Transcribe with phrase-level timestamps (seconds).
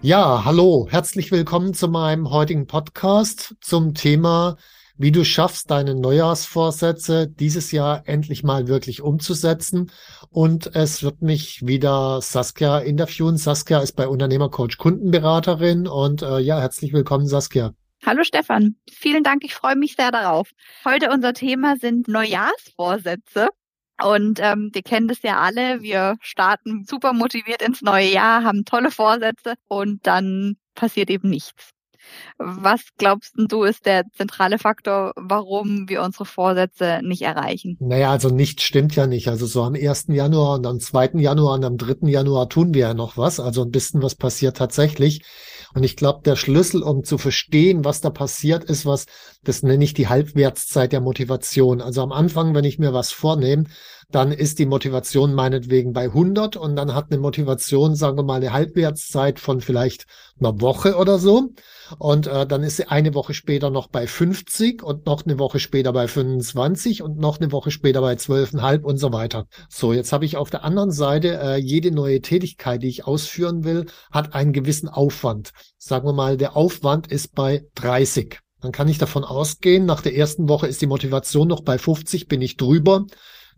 [0.00, 4.56] Ja, hallo, herzlich willkommen zu meinem heutigen Podcast zum Thema,
[4.96, 9.90] wie du schaffst, deine Neujahrsvorsätze dieses Jahr endlich mal wirklich umzusetzen.
[10.30, 13.38] Und es wird mich wieder Saskia interviewen.
[13.38, 17.74] Saskia ist bei Unternehmercoach Kundenberaterin und äh, ja, herzlich willkommen, Saskia.
[18.06, 20.52] Hallo Stefan, vielen Dank, ich freue mich sehr darauf.
[20.84, 23.48] Heute unser Thema sind Neujahrsvorsätze.
[24.02, 25.82] Und ähm, wir kennen das ja alle.
[25.82, 31.72] Wir starten super motiviert ins neue Jahr, haben tolle Vorsätze und dann passiert eben nichts.
[32.38, 37.76] Was glaubst du ist der zentrale Faktor, warum wir unsere Vorsätze nicht erreichen?
[37.80, 39.28] Naja, also nichts stimmt ja nicht.
[39.28, 40.06] Also so am 1.
[40.08, 41.10] Januar und am 2.
[41.14, 42.08] Januar und am 3.
[42.08, 43.40] Januar tun wir ja noch was.
[43.40, 45.22] Also ein bisschen was passiert tatsächlich.
[45.74, 49.06] Und ich glaube, der Schlüssel, um zu verstehen, was da passiert, ist was,
[49.44, 51.80] das nenne ich die Halbwertszeit der Motivation.
[51.80, 53.64] Also am Anfang, wenn ich mir was vornehme,
[54.10, 58.36] dann ist die Motivation meinetwegen bei 100 und dann hat eine Motivation, sagen wir mal,
[58.36, 60.06] eine Halbwertszeit von vielleicht
[60.40, 61.50] einer Woche oder so.
[61.98, 65.58] Und äh, dann ist sie eine Woche später noch bei 50 und noch eine Woche
[65.58, 69.46] später bei 25 und noch eine Woche später bei 12,5 und so weiter.
[69.68, 73.64] So, jetzt habe ich auf der anderen Seite äh, jede neue Tätigkeit, die ich ausführen
[73.64, 75.50] will, hat einen gewissen Aufwand.
[75.76, 78.38] Sagen wir mal, der Aufwand ist bei 30.
[78.60, 82.26] Dann kann ich davon ausgehen, nach der ersten Woche ist die Motivation noch bei 50,
[82.26, 83.04] bin ich drüber,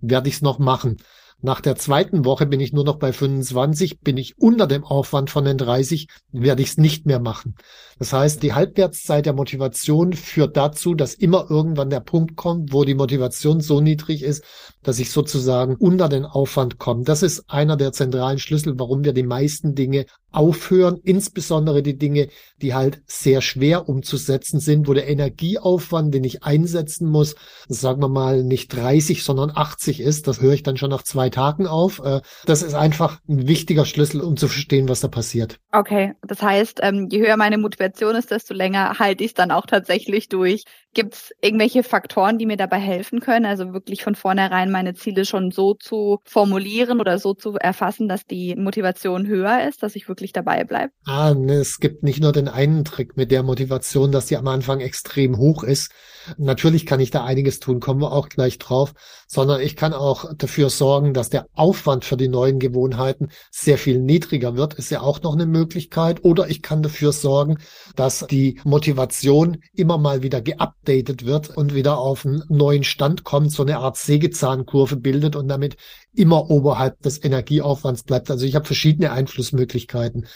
[0.00, 0.96] werde ich es noch machen.
[1.42, 5.30] Nach der zweiten Woche bin ich nur noch bei 25, bin ich unter dem Aufwand
[5.30, 7.54] von den 30, werde ich es nicht mehr machen.
[7.98, 12.84] Das heißt, die Halbwertszeit der Motivation führt dazu, dass immer irgendwann der Punkt kommt, wo
[12.84, 14.44] die Motivation so niedrig ist,
[14.82, 17.04] dass ich sozusagen unter den Aufwand komme.
[17.04, 22.28] Das ist einer der zentralen Schlüssel, warum wir die meisten Dinge aufhören, insbesondere die Dinge,
[22.62, 27.34] die halt sehr schwer umzusetzen sind, wo der Energieaufwand, den ich einsetzen muss,
[27.68, 30.28] sagen wir mal nicht 30, sondern 80 ist.
[30.28, 32.00] Das höre ich dann schon nach zwei Tagen auf.
[32.04, 35.58] Äh, das ist einfach ein wichtiger Schlüssel, um zu verstehen, was da passiert.
[35.72, 39.50] Okay, das heißt, ähm, je höher meine Motivation ist, desto länger halte ich es dann
[39.50, 40.64] auch tatsächlich durch.
[40.92, 43.46] Gibt es irgendwelche Faktoren, die mir dabei helfen können?
[43.46, 48.26] Also wirklich von vornherein meine Ziele schon so zu formulieren oder so zu erfassen, dass
[48.26, 50.92] die Motivation höher ist, dass ich wirklich dabei bleibe?
[51.04, 54.48] Ah, ne, es gibt nicht nur den einen Trick mit der Motivation, dass die am
[54.48, 55.92] Anfang extrem hoch ist,
[56.36, 58.92] Natürlich kann ich da einiges tun, kommen wir auch gleich drauf,
[59.26, 63.98] sondern ich kann auch dafür sorgen, dass der Aufwand für die neuen Gewohnheiten sehr viel
[64.00, 66.24] niedriger wird, ist ja auch noch eine Möglichkeit.
[66.24, 67.58] Oder ich kann dafür sorgen,
[67.96, 70.40] dass die Motivation immer mal wieder
[70.84, 75.48] geupdatet wird und wieder auf einen neuen Stand kommt, so eine Art Sägezahnkurve bildet und
[75.48, 75.76] damit
[76.14, 78.30] immer oberhalb des Energieaufwands bleibt.
[78.30, 80.26] Also ich habe verschiedene Einflussmöglichkeiten.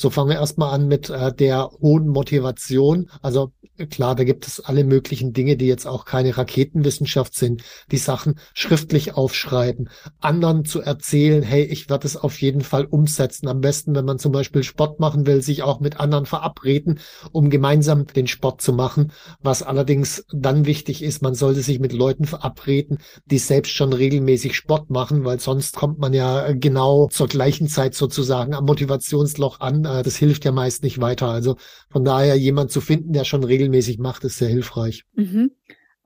[0.00, 3.10] So fangen wir erstmal an mit äh, der hohen Motivation.
[3.20, 3.52] Also
[3.90, 7.62] klar, da gibt es alle möglichen Dinge, die jetzt auch keine Raketenwissenschaft sind.
[7.90, 13.46] Die Sachen schriftlich aufschreiben, anderen zu erzählen, hey, ich werde es auf jeden Fall umsetzen.
[13.46, 17.00] Am besten, wenn man zum Beispiel Sport machen will, sich auch mit anderen verabreden,
[17.32, 19.12] um gemeinsam den Sport zu machen.
[19.42, 24.56] Was allerdings dann wichtig ist, man sollte sich mit Leuten verabreden, die selbst schon regelmäßig
[24.56, 29.89] Sport machen, weil sonst kommt man ja genau zur gleichen Zeit sozusagen am Motivationsloch an
[29.98, 31.28] äh, das hilft ja meist nicht weiter.
[31.28, 31.56] Also
[31.90, 35.04] von daher jemand zu finden, der schon regelmäßig macht, ist sehr hilfreich.
[35.14, 35.50] Mhm.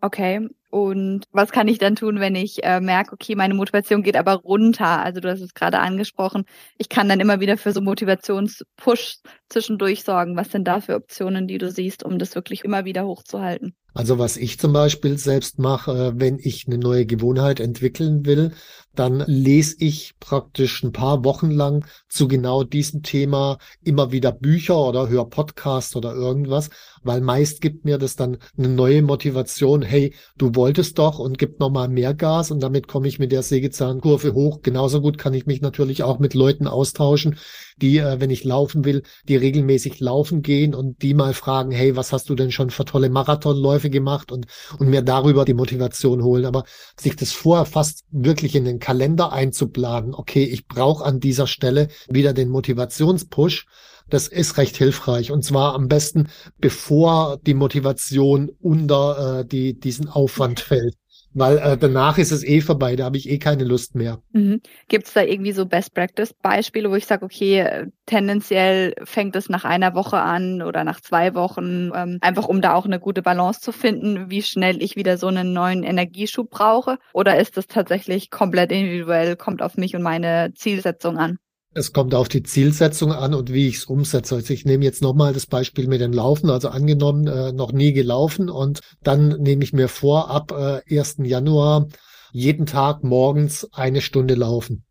[0.01, 0.49] Okay.
[0.71, 4.35] Und was kann ich dann tun, wenn ich äh, merke, okay, meine Motivation geht aber
[4.35, 5.03] runter?
[5.03, 6.45] Also du hast es gerade angesprochen.
[6.79, 10.37] Ich kann dann immer wieder für so Motivationspush zwischendurch sorgen.
[10.37, 13.77] Was sind da für Optionen, die du siehst, um das wirklich immer wieder hochzuhalten?
[13.95, 18.51] Also was ich zum Beispiel selbst mache, wenn ich eine neue Gewohnheit entwickeln will,
[18.95, 24.79] dann lese ich praktisch ein paar Wochen lang zu genau diesem Thema immer wieder Bücher
[24.79, 26.71] oder höre Podcasts oder irgendwas,
[27.03, 29.83] weil meist gibt mir das dann eine neue Motivation.
[29.83, 33.43] Hey, du wolltest doch und gib nochmal mehr Gas und damit komme ich mit der
[33.43, 34.61] Sägezahnkurve hoch.
[34.63, 37.37] Genauso gut kann ich mich natürlich auch mit Leuten austauschen,
[37.81, 41.97] die, äh, wenn ich laufen will, die regelmäßig laufen gehen und die mal fragen, hey,
[41.97, 44.47] was hast du denn schon für tolle Marathonläufe gemacht und,
[44.79, 46.45] und mir darüber die Motivation holen.
[46.45, 46.65] Aber
[46.99, 51.89] sich das vorher fast wirklich in den Kalender einzuplanen, okay, ich brauche an dieser Stelle
[52.09, 53.67] wieder den Motivationspush,
[54.09, 55.31] das ist recht hilfreich.
[55.31, 56.29] Und zwar am besten,
[56.59, 60.97] bevor die Motivation unter äh, die, diesen Aufwand fällt.
[61.35, 64.23] Weil äh, danach ist es eh vorbei, da habe ich eh keine Lust mehr.
[64.33, 64.61] Mhm.
[64.89, 69.95] Gibt es da irgendwie so Best-Practice-Beispiele, wo ich sage, okay, tendenziell fängt es nach einer
[69.95, 73.73] Woche an oder nach zwei Wochen, ähm, einfach um da auch eine gute Balance zu
[73.73, 76.99] finden, wie schnell ich wieder so einen neuen Energieschub brauche?
[77.13, 81.39] Oder ist das tatsächlich komplett individuell, kommt auf mich und meine Zielsetzung an?
[81.77, 84.37] Es kommt auf die Zielsetzung an und wie ich es umsetze.
[84.37, 86.49] Also ich nehme jetzt nochmal das Beispiel mit dem Laufen.
[86.49, 91.17] Also angenommen, äh, noch nie gelaufen und dann nehme ich mir vor, ab äh, 1.
[91.25, 91.89] Januar
[92.33, 94.85] jeden Tag morgens eine Stunde laufen.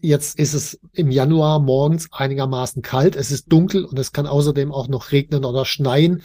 [0.00, 4.72] Jetzt ist es im Januar morgens einigermaßen kalt, es ist dunkel und es kann außerdem
[4.72, 6.22] auch noch regnen oder schneien.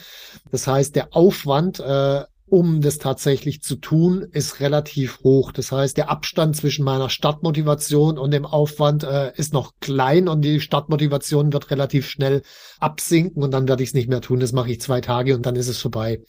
[0.50, 5.52] Das heißt, der Aufwand, äh, um das tatsächlich zu tun, ist relativ hoch.
[5.52, 10.42] Das heißt, der Abstand zwischen meiner Startmotivation und dem Aufwand äh, ist noch klein und
[10.42, 12.42] die Startmotivation wird relativ schnell
[12.80, 14.40] absinken und dann werde ich es nicht mehr tun.
[14.40, 16.22] Das mache ich zwei Tage und dann ist es vorbei.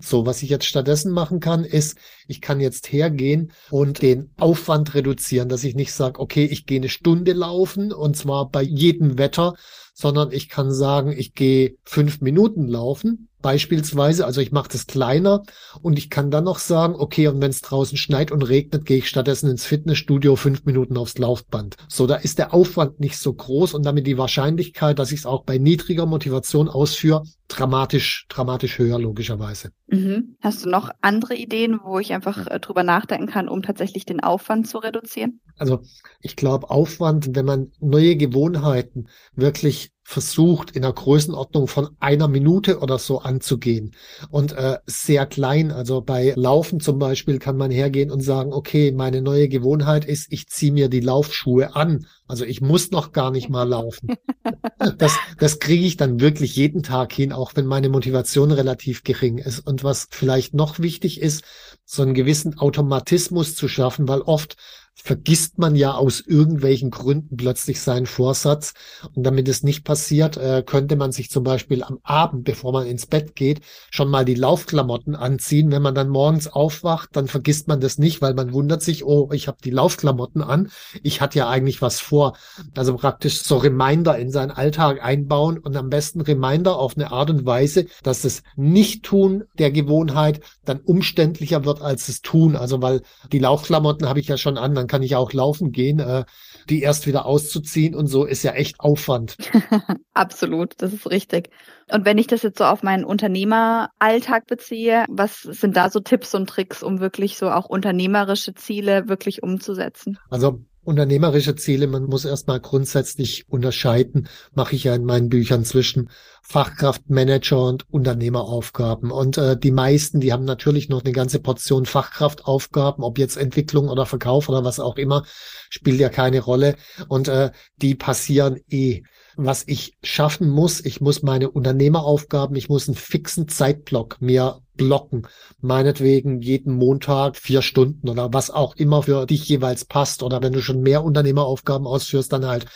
[0.00, 4.94] So, was ich jetzt stattdessen machen kann, ist, ich kann jetzt hergehen und den Aufwand
[4.94, 9.18] reduzieren, dass ich nicht sage, okay, ich gehe eine Stunde laufen und zwar bei jedem
[9.18, 9.54] Wetter,
[9.94, 14.24] sondern ich kann sagen, ich gehe fünf Minuten laufen beispielsweise.
[14.24, 15.42] Also ich mache das kleiner
[15.82, 18.98] und ich kann dann noch sagen, okay, und wenn es draußen schneit und regnet, gehe
[18.98, 21.76] ich stattdessen ins Fitnessstudio fünf Minuten aufs Laufband.
[21.88, 25.26] So, da ist der Aufwand nicht so groß und damit die Wahrscheinlichkeit, dass ich es
[25.26, 29.72] auch bei niedriger Motivation ausführe, dramatisch, dramatisch höher, logischerweise.
[29.88, 30.36] Mhm.
[30.40, 34.20] Hast du noch andere Ideen, wo ich einfach äh, drüber nachdenken kann, um tatsächlich den
[34.20, 35.40] Aufwand zu reduzieren?
[35.58, 35.82] Also
[36.20, 42.80] ich glaube, Aufwand, wenn man neue Gewohnheiten wirklich versucht, in der Größenordnung von einer Minute
[42.80, 43.92] oder so anzugehen
[44.30, 45.72] und äh, sehr klein.
[45.72, 50.30] Also bei Laufen zum Beispiel kann man hergehen und sagen, okay, meine neue Gewohnheit ist,
[50.30, 52.06] ich ziehe mir die Laufschuhe an.
[52.26, 54.14] Also ich muss noch gar nicht mal laufen.
[54.98, 59.38] Das, das kriege ich dann wirklich jeden Tag hin, auch wenn meine Motivation relativ gering
[59.38, 59.60] ist.
[59.60, 61.44] Und was vielleicht noch wichtig ist,
[61.84, 64.56] so einen gewissen Automatismus zu schaffen, weil oft
[64.94, 68.74] vergisst man ja aus irgendwelchen Gründen plötzlich seinen Vorsatz.
[69.14, 72.86] Und damit es nicht passiert, äh, könnte man sich zum Beispiel am Abend, bevor man
[72.86, 75.70] ins Bett geht, schon mal die Laufklamotten anziehen.
[75.72, 79.30] Wenn man dann morgens aufwacht, dann vergisst man das nicht, weil man wundert sich, oh,
[79.32, 80.70] ich habe die Laufklamotten an.
[81.02, 82.36] Ich hatte ja eigentlich was vor.
[82.76, 87.30] Also praktisch so Reminder in seinen Alltag einbauen und am besten Reminder auf eine Art
[87.30, 92.54] und Weise, dass das Nicht-Tun der Gewohnheit dann umständlicher wird als das Tun.
[92.56, 93.02] Also weil
[93.32, 96.00] die Laufklamotten habe ich ja schon an, dann kann ich auch laufen gehen.
[96.00, 96.24] Äh,
[96.68, 99.36] die erst wieder auszuziehen und so ist ja echt Aufwand.
[100.14, 101.50] Absolut, das ist richtig.
[101.90, 106.34] Und wenn ich das jetzt so auf meinen Unternehmeralltag beziehe, was sind da so Tipps
[106.34, 110.18] und Tricks, um wirklich so auch unternehmerische Ziele wirklich umzusetzen?
[110.30, 116.10] Also unternehmerische Ziele, man muss erstmal grundsätzlich unterscheiden, mache ich ja in meinen Büchern zwischen
[116.42, 119.10] Fachkraftmanager und Unternehmeraufgaben.
[119.10, 123.88] Und äh, die meisten, die haben natürlich noch eine ganze Portion Fachkraftaufgaben, ob jetzt Entwicklung
[123.88, 125.24] oder Verkauf oder was auch immer,
[125.70, 126.76] spielt ja keine Rolle.
[127.08, 129.02] Und äh, die passieren eh
[129.36, 130.84] was ich schaffen muss.
[130.84, 135.26] Ich muss meine Unternehmeraufgaben, ich muss einen fixen Zeitblock mir blocken.
[135.60, 140.22] Meinetwegen jeden Montag vier Stunden oder was auch immer für dich jeweils passt.
[140.22, 142.66] Oder wenn du schon mehr Unternehmeraufgaben ausführst, dann halt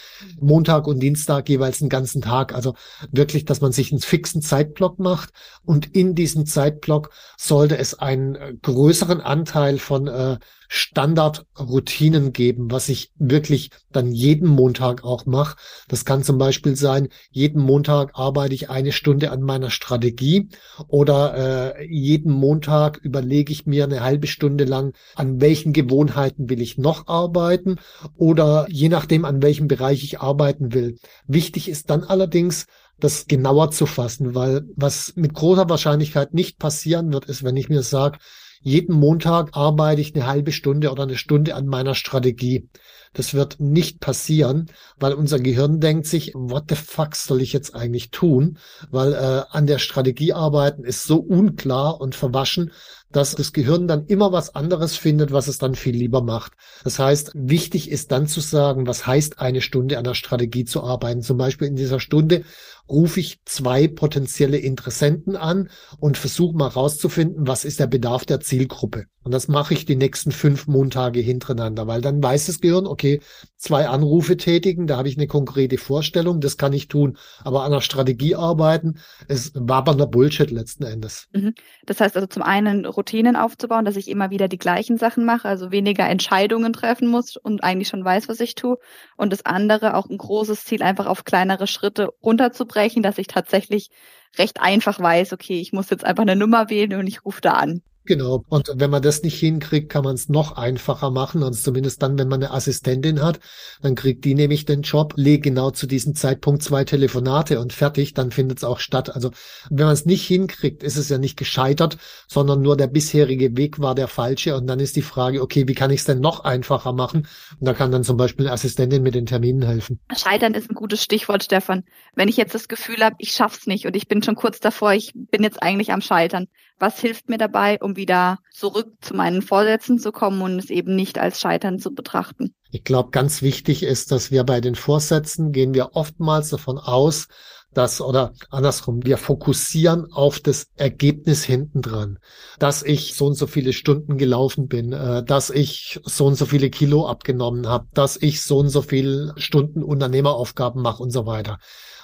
[0.41, 2.55] Montag und Dienstag jeweils einen ganzen Tag.
[2.55, 2.75] Also
[3.11, 5.31] wirklich, dass man sich einen fixen Zeitblock macht.
[5.65, 10.39] Und in diesem Zeitblock sollte es einen größeren Anteil von äh,
[10.69, 15.57] Standardroutinen geben, was ich wirklich dann jeden Montag auch mache.
[15.89, 20.49] Das kann zum Beispiel sein, jeden Montag arbeite ich eine Stunde an meiner Strategie
[20.89, 26.61] oder äh, jeden Montag überlege ich mir eine halbe Stunde lang, an welchen Gewohnheiten will
[26.61, 27.77] ich noch arbeiten
[28.17, 30.99] oder je nachdem, an welchem Bereich ich arbeiten will.
[31.27, 32.67] Wichtig ist dann allerdings,
[32.99, 37.69] das genauer zu fassen, weil was mit großer Wahrscheinlichkeit nicht passieren wird, ist, wenn ich
[37.69, 38.19] mir sage,
[38.61, 42.69] jeden Montag arbeite ich eine halbe Stunde oder eine Stunde an meiner Strategie.
[43.13, 44.67] Das wird nicht passieren,
[44.99, 48.59] weil unser Gehirn denkt sich, what the fuck soll ich jetzt eigentlich tun?
[48.91, 52.73] Weil äh, an der Strategie arbeiten ist so unklar und verwaschen,
[53.11, 56.53] dass das Gehirn dann immer was anderes findet, was es dann viel lieber macht.
[56.85, 60.83] Das heißt, wichtig ist dann zu sagen, was heißt eine Stunde an der Strategie zu
[60.83, 61.23] arbeiten.
[61.23, 62.45] Zum Beispiel in dieser Stunde
[62.89, 68.41] rufe ich zwei potenzielle Interessenten an und versuche mal rauszufinden, was ist der Bedarf der
[68.41, 69.07] Zielgruppe.
[69.23, 73.21] Und das mache ich die nächsten fünf Montage hintereinander, weil dann weiß das Gehirn, okay,
[73.57, 77.17] zwei Anrufe tätigen, da habe ich eine konkrete Vorstellung, das kann ich tun.
[77.43, 81.27] Aber an der Strategie arbeiten, ist wabernder Bullshit letzten Endes.
[81.33, 81.55] Mhm.
[81.87, 85.49] Das heißt also zum einen Routinen aufzubauen, dass ich immer wieder die gleichen Sachen mache,
[85.49, 88.79] also weniger Entscheidungen treffen muss und eigentlich schon weiß, was ich tue.
[89.17, 93.91] Und das andere auch ein großes Ziel, einfach auf kleinere Schritte runterzubrechen, dass ich tatsächlich
[94.39, 97.53] recht einfach weiß, okay, ich muss jetzt einfach eine Nummer wählen und ich rufe da
[97.53, 97.83] an.
[98.07, 98.45] Genau.
[98.49, 101.43] Und wenn man das nicht hinkriegt, kann man es noch einfacher machen.
[101.43, 103.41] Und zumindest dann, wenn man eine Assistentin hat,
[103.83, 108.15] dann kriegt die nämlich den Job, leg genau zu diesem Zeitpunkt zwei Telefonate und fertig,
[108.15, 109.15] dann findet es auch statt.
[109.15, 109.31] Also
[109.71, 111.99] wenn man es nicht hinkriegt, ist es ja nicht gescheitert,
[112.29, 114.57] sondern nur der bisherige Weg war der falsche.
[114.57, 117.27] Und dann ist die Frage, okay, wie kann ich es denn noch einfacher machen?
[117.59, 120.01] Und da kann dann zum Beispiel eine Assistentin mit den Terminen helfen.
[120.17, 121.85] Scheitern ist ein gutes Stichwort, Stefan.
[122.15, 124.93] Wenn ich jetzt das Gefühl habe, ich schaff's nicht und ich bin schon kurz davor,
[124.93, 126.47] ich bin jetzt eigentlich am Scheitern.
[126.79, 130.95] Was hilft mir dabei, um wieder zurück zu meinen Vorsätzen zu kommen und es eben
[130.95, 132.55] nicht als Scheitern zu betrachten.
[132.71, 137.29] Ich glaube, ganz wichtig ist, dass wir bei den Vorsätzen gehen wir oftmals davon aus,
[137.77, 142.19] dass, oder andersrum, wir fokussieren auf das Ergebnis hinten dran,
[142.59, 146.47] dass ich so und so viele Stunden gelaufen bin, äh, dass ich so und so
[146.47, 151.27] viele Kilo abgenommen habe, dass ich so und so viele Stunden Unternehmeraufgaben mache und so
[151.27, 151.59] weiter.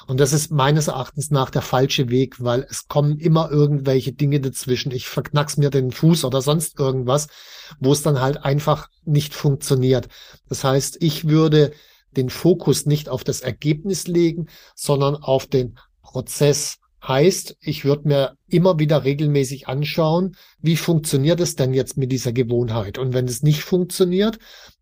[0.06, 4.40] Und das ist meines Erachtens nach der falsche Weg, weil es kommen immer irgendwelche Dinge
[4.40, 4.92] dazwischen.
[4.92, 7.28] Ich verknack's mir den Fuß oder sonst irgendwas,
[7.80, 10.08] wo es dann halt einfach nicht funktioniert.
[10.48, 11.72] Das heißt, ich würde
[12.16, 16.78] den Fokus nicht auf das Ergebnis legen, sondern auf den Prozess.
[17.06, 22.32] Heißt, ich würde mir immer wieder regelmäßig anschauen, wie funktioniert es denn jetzt mit dieser
[22.32, 22.96] Gewohnheit?
[22.96, 24.38] Und wenn es nicht funktioniert,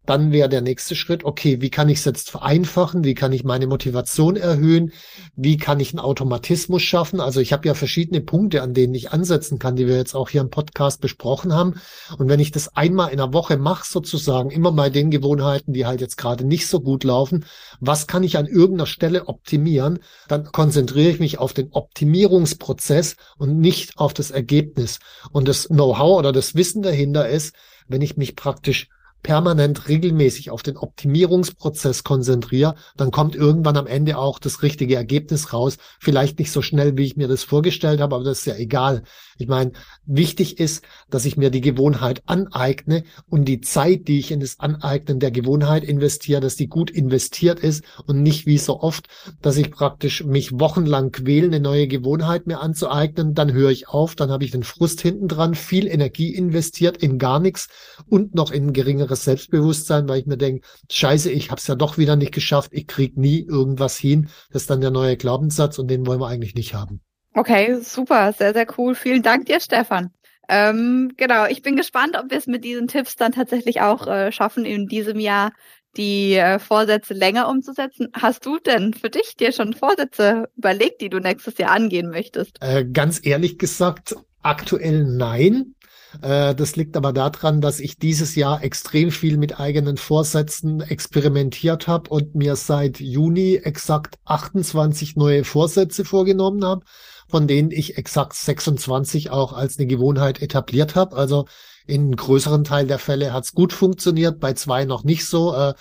[0.07, 3.04] dann wäre der nächste Schritt, okay, wie kann ich es jetzt vereinfachen?
[3.04, 4.92] Wie kann ich meine Motivation erhöhen?
[5.37, 7.21] Wie kann ich einen Automatismus schaffen?
[7.21, 10.30] Also ich habe ja verschiedene Punkte, an denen ich ansetzen kann, die wir jetzt auch
[10.30, 11.75] hier im Podcast besprochen haben.
[12.16, 15.87] Und wenn ich das einmal in der Woche mache, sozusagen, immer bei den Gewohnheiten, die
[15.87, 17.45] halt jetzt gerade nicht so gut laufen,
[17.78, 20.00] was kann ich an irgendeiner Stelle optimieren?
[20.28, 24.99] Dann konzentriere ich mich auf den Optimierungsprozess und nicht auf das Ergebnis.
[25.30, 27.54] Und das Know-how oder das Wissen dahinter ist,
[27.87, 28.88] wenn ich mich praktisch
[29.23, 35.53] permanent regelmäßig auf den Optimierungsprozess konzentriere, dann kommt irgendwann am Ende auch das richtige Ergebnis
[35.53, 35.77] raus.
[35.99, 39.03] Vielleicht nicht so schnell, wie ich mir das vorgestellt habe, aber das ist ja egal.
[39.39, 39.73] Ich meine,
[40.05, 44.61] wichtig ist, dass ich mir die Gewohnheit aneigne und die Zeit, die ich in das
[44.61, 49.07] Aneignen der Gewohnheit investiere, dass die gut investiert ist und nicht wie so oft,
[49.41, 54.15] dass ich praktisch mich wochenlang quäle, eine neue Gewohnheit mir anzueignen, dann höre ich auf,
[54.15, 57.69] dann habe ich den Frust hinten dran, viel Energie investiert in gar nichts
[58.09, 61.75] und noch in geringeres inneres Selbstbewusstsein, weil ich mir denke, scheiße, ich habe es ja
[61.75, 64.29] doch wieder nicht geschafft, ich krieg nie irgendwas hin.
[64.52, 67.00] Das ist dann der neue Glaubenssatz und den wollen wir eigentlich nicht haben.
[67.35, 68.95] Okay, super, sehr, sehr cool.
[68.95, 70.11] Vielen Dank dir, Stefan.
[70.49, 74.33] Ähm, genau, ich bin gespannt, ob wir es mit diesen Tipps dann tatsächlich auch äh,
[74.33, 75.52] schaffen, in diesem Jahr
[75.97, 78.09] die äh, Vorsätze länger umzusetzen.
[78.14, 82.59] Hast du denn für dich dir schon Vorsätze überlegt, die du nächstes Jahr angehen möchtest?
[82.61, 85.75] Äh, ganz ehrlich gesagt, aktuell nein.
[86.23, 91.87] Äh, das liegt aber daran, dass ich dieses Jahr extrem viel mit eigenen Vorsätzen experimentiert
[91.87, 96.85] habe und mir seit Juni exakt 28 neue Vorsätze vorgenommen habe,
[97.29, 101.17] von denen ich exakt 26 auch als eine Gewohnheit etabliert habe.
[101.17, 101.47] Also
[101.87, 105.55] in größeren Teil der Fälle hat es gut funktioniert, bei zwei noch nicht so.
[105.55, 105.75] Äh,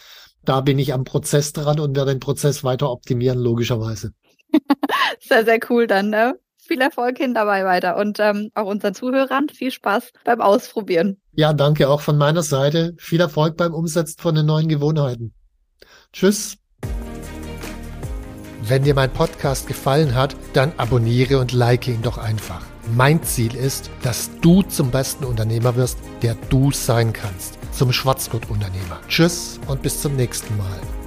[0.46, 4.14] da bin ich am Prozess dran und werde den Prozess weiter optimieren, logischerweise.
[5.20, 6.40] sehr, sehr cool dann, ne?
[6.70, 11.18] Viel Erfolg hin dabei weiter und ähm, auch unseren Zuhörern viel Spaß beim Ausprobieren.
[11.34, 12.94] Ja, danke auch von meiner Seite.
[12.98, 15.34] Viel Erfolg beim Umsetzen von den neuen Gewohnheiten.
[16.14, 16.58] Tschüss.
[18.62, 22.62] Wenn dir mein Podcast gefallen hat, dann abonniere und like ihn doch einfach.
[22.96, 27.58] Mein Ziel ist, dass du zum besten Unternehmer wirst, der du sein kannst.
[27.72, 29.00] Zum Schwarzgurt-Unternehmer.
[29.08, 30.99] Tschüss und bis zum nächsten Mal.